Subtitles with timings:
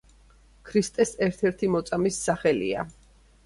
[0.69, 2.91] ქრისტეს ერთ-ერთი მოწამის სახელია.